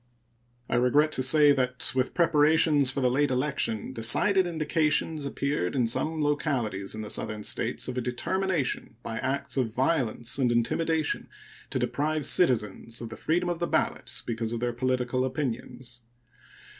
I 0.67 0.77
regret 0.77 1.11
to 1.11 1.21
say 1.21 1.51
that 1.51 1.91
with 1.93 2.15
preparations 2.15 2.89
for 2.89 3.01
the 3.01 3.11
late 3.11 3.29
election 3.29 3.93
decided 3.93 4.47
indications 4.47 5.25
appeared 5.25 5.75
in 5.75 5.85
some 5.85 6.23
localities 6.23 6.95
in 6.95 7.01
the 7.01 7.09
Southern 7.11 7.43
States 7.43 7.87
of 7.87 7.99
a 7.99 8.01
determination, 8.01 8.95
by 9.03 9.19
acts 9.19 9.57
of 9.57 9.71
violence 9.75 10.39
and 10.39 10.51
intimidation, 10.51 11.29
to 11.69 11.77
deprive 11.77 12.25
citizens 12.25 12.99
of 12.99 13.09
the 13.09 13.15
freedom 13.15 13.47
of 13.47 13.59
the 13.59 13.67
ballot 13.67 14.23
because 14.25 14.51
of 14.51 14.59
their 14.59 14.73
political 14.73 15.23
opinions. 15.23 16.01